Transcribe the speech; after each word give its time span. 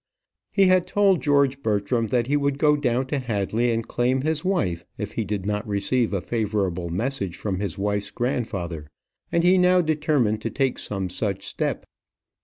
He 0.51 0.65
had 0.65 0.87
told 0.87 1.21
George 1.21 1.61
Bertram 1.61 2.07
that 2.07 2.25
he 2.25 2.35
would 2.35 2.57
go 2.57 2.75
down 2.75 3.05
to 3.05 3.19
Hadley 3.19 3.69
and 3.71 3.87
claim 3.87 4.21
his 4.21 4.43
wife 4.43 4.83
if 4.97 5.11
he 5.11 5.23
did 5.23 5.45
not 5.45 5.67
receive 5.67 6.11
a 6.11 6.21
favourable 6.21 6.89
message 6.89 7.37
from 7.37 7.59
his 7.59 7.77
wife's 7.77 8.09
grandfather; 8.09 8.87
and 9.31 9.43
he 9.43 9.59
now 9.59 9.79
determined 9.79 10.41
to 10.41 10.49
take 10.49 10.79
some 10.79 11.07
such 11.07 11.45
step. 11.45 11.85